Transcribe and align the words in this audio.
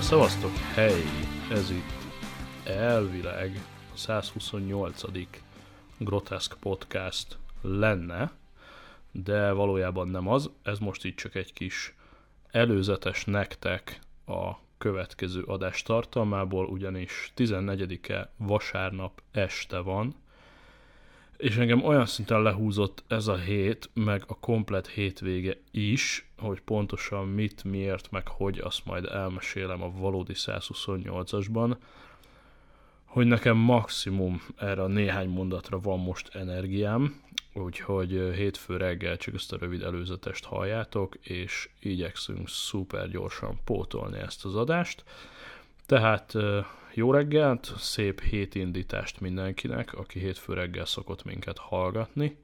szevasztok! 0.00 0.50
Hely! 0.74 1.02
Ez 1.50 1.70
itt 1.70 1.92
elvileg 2.64 3.60
a 3.94 3.96
128. 3.96 5.02
Grotesque 5.98 6.56
Podcast 6.60 7.38
lenne, 7.60 8.32
de 9.12 9.52
valójában 9.52 10.08
nem 10.08 10.28
az. 10.28 10.50
Ez 10.62 10.78
most 10.78 11.04
itt 11.04 11.16
csak 11.16 11.34
egy 11.34 11.52
kis 11.52 11.94
előzetes 12.50 13.24
nektek 13.24 13.98
a 14.26 14.52
következő 14.78 15.42
adás 15.42 15.82
tartalmából, 15.82 16.66
ugyanis 16.66 17.32
14-e 17.36 18.32
vasárnap 18.36 19.22
este 19.32 19.78
van, 19.78 20.14
és 21.36 21.56
engem 21.56 21.84
olyan 21.84 22.06
szinten 22.06 22.42
lehúzott 22.42 23.04
ez 23.08 23.26
a 23.26 23.36
hét, 23.36 23.90
meg 23.94 24.24
a 24.26 24.38
komplet 24.38 24.86
hétvége 24.86 25.56
is, 25.70 26.28
hogy 26.38 26.60
pontosan 26.60 27.28
mit, 27.28 27.64
miért, 27.64 28.10
meg 28.10 28.28
hogy, 28.28 28.58
azt 28.58 28.84
majd 28.84 29.04
elmesélem 29.04 29.82
a 29.82 29.90
valódi 29.90 30.32
128-asban, 30.36 31.76
hogy 33.04 33.26
nekem 33.26 33.56
maximum 33.56 34.42
erre 34.56 34.82
a 34.82 34.86
néhány 34.86 35.28
mondatra 35.28 35.80
van 35.80 35.98
most 35.98 36.34
energiám, 36.34 37.22
úgyhogy 37.52 38.10
hétfő 38.10 38.76
reggel 38.76 39.16
csak 39.16 39.34
ezt 39.34 39.52
a 39.52 39.56
rövid 39.56 39.82
előzetest 39.82 40.44
halljátok, 40.44 41.14
és 41.14 41.68
igyekszünk 41.80 42.48
szuper 42.48 43.08
gyorsan 43.08 43.60
pótolni 43.64 44.18
ezt 44.18 44.44
az 44.44 44.54
adást. 44.54 45.04
Tehát 45.86 46.32
jó 46.94 47.12
reggelt, 47.12 47.72
szép 47.78 48.20
hétindítást 48.20 49.20
mindenkinek, 49.20 49.92
aki 49.92 50.18
hétfő 50.18 50.52
reggel 50.52 50.84
szokott 50.84 51.24
minket 51.24 51.58
hallgatni. 51.58 52.36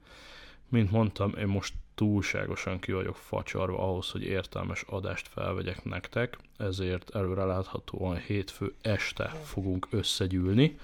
Mint 0.69 0.91
mondtam, 0.91 1.33
én 1.37 1.47
most 1.47 1.73
túlságosan 1.95 2.79
ki 2.79 2.91
vagyok 2.91 3.15
facsarva 3.15 3.79
ahhoz, 3.89 4.09
hogy 4.09 4.23
értelmes 4.23 4.83
adást 4.87 5.27
felvegyek 5.27 5.83
nektek, 5.83 6.37
ezért 6.57 7.15
előreláthatóan 7.15 8.17
hétfő 8.17 8.73
este 8.81 9.27
fogunk 9.27 9.87
összegyűlni, 9.89 10.77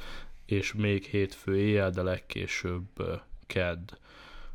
és 0.45 0.73
még 0.73 1.03
hétfő 1.03 1.57
éjjel, 1.57 1.89
de 1.89 2.01
legkésőbb 2.01 3.21
kedd 3.47 3.91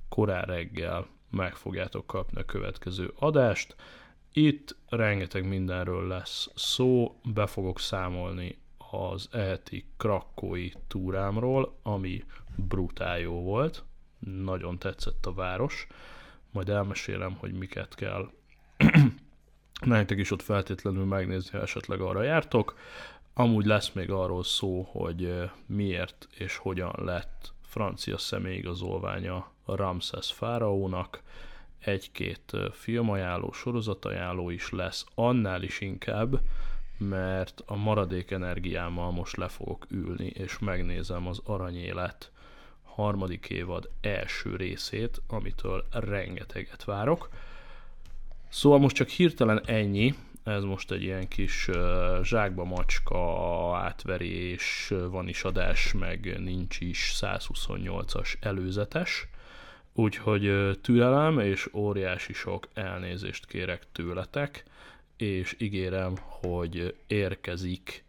korán 0.08 0.44
reggel 0.44 1.06
meg 1.30 1.54
fogjátok 1.54 2.06
kapni 2.06 2.40
a 2.40 2.44
következő 2.44 3.12
adást. 3.18 3.76
Itt 4.32 4.76
rengeteg 4.88 5.48
mindenről 5.48 6.06
lesz 6.06 6.50
szó, 6.54 7.16
be 7.24 7.46
fogok 7.46 7.80
számolni 7.80 8.58
az 8.90 9.28
eheti 9.32 9.84
krakkói 9.96 10.70
túrámról, 10.88 11.78
ami 11.82 12.24
brutál 12.56 13.18
jó 13.18 13.42
volt, 13.42 13.84
nagyon 14.18 14.78
tetszett 14.78 15.26
a 15.26 15.32
város, 15.32 15.86
majd 16.50 16.68
elmesélem, 16.68 17.36
hogy 17.38 17.52
miket 17.52 17.94
kell. 17.94 18.30
Nektek 19.84 20.18
is 20.18 20.30
ott 20.30 20.42
feltétlenül 20.42 21.04
megnézni, 21.04 21.58
ha 21.58 21.64
esetleg 21.64 22.00
arra 22.00 22.22
jártok. 22.22 22.78
Amúgy 23.34 23.64
lesz 23.64 23.92
még 23.92 24.10
arról 24.10 24.44
szó, 24.44 24.82
hogy 24.82 25.50
miért 25.66 26.28
és 26.36 26.56
hogyan 26.56 26.94
lett 26.96 27.52
francia 27.62 28.18
személyigazolványa 28.18 29.50
Ramses 29.66 30.32
fáraónak, 30.32 31.22
egy-két 31.84 32.52
filmajánló, 32.72 33.52
sorozatajánló 33.52 34.50
is 34.50 34.70
lesz, 34.70 35.06
annál 35.14 35.62
is 35.62 35.80
inkább, 35.80 36.40
mert 36.98 37.62
a 37.66 37.76
maradék 37.76 38.30
energiámmal 38.30 39.10
most 39.10 39.36
le 39.36 39.48
fogok 39.48 39.86
ülni, 39.90 40.26
és 40.26 40.58
megnézem 40.58 41.26
az 41.26 41.40
Aranyélet 41.44 42.30
harmadik 42.82 43.50
évad 43.50 43.88
első 44.00 44.56
részét, 44.56 45.20
amitől 45.28 45.84
rengeteget 45.90 46.84
várok. 46.84 47.28
Szóval 48.48 48.78
most 48.78 48.96
csak 48.96 49.08
hirtelen 49.08 49.62
ennyi, 49.66 50.14
ez 50.44 50.62
most 50.62 50.90
egy 50.90 51.02
ilyen 51.02 51.28
kis 51.28 51.68
zsákba 52.22 52.64
macska 52.64 53.76
átverés, 53.76 54.92
van 55.10 55.28
is 55.28 55.44
adás, 55.44 55.92
meg 55.92 56.40
nincs 56.40 56.80
is 56.80 57.12
128-as 57.20 58.34
előzetes. 58.40 59.26
Úgyhogy 59.94 60.78
türelem 60.80 61.38
és 61.38 61.68
óriási 61.72 62.32
sok 62.32 62.68
elnézést 62.74 63.46
kérek 63.46 63.86
tőletek 63.92 64.64
és 65.16 65.56
ígérem, 65.58 66.14
hogy 66.40 66.94
érkezik 67.06 68.04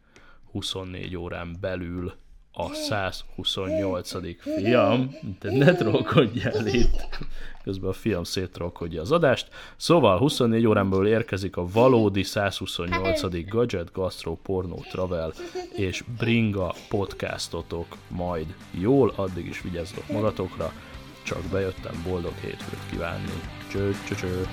24 0.51 1.16
órán 1.16 1.57
belül 1.61 2.13
a 2.51 2.73
128. 2.73 4.11
fiam, 4.41 5.09
de 5.39 5.57
ne 5.57 5.73
trollkodjál 5.73 6.67
itt, 6.67 7.17
közben 7.63 7.89
a 7.89 7.94
fiam 7.94 8.23
széttrollkodja 8.23 9.01
az 9.01 9.11
adást. 9.11 9.47
Szóval 9.75 10.17
24 10.17 10.65
órán 10.65 10.89
belül 10.89 11.07
érkezik 11.07 11.57
a 11.57 11.67
valódi 11.67 12.23
128. 12.23 13.45
Gadget, 13.47 13.91
Gastro, 13.91 14.35
Porno, 14.35 14.75
Travel 14.91 15.33
és 15.75 16.03
Bringa 16.17 16.75
podcastotok 16.89 17.97
majd 18.07 18.55
jól, 18.71 19.13
addig 19.15 19.47
is 19.47 19.61
vigyázzatok 19.61 20.09
magatokra, 20.09 20.73
csak 21.23 21.41
bejöttem 21.41 22.03
boldog 22.03 22.34
hétfőt 22.41 22.89
kívánni. 22.89 23.41
Cső, 23.72 23.95
cső, 24.07 24.16
cső. 24.16 24.47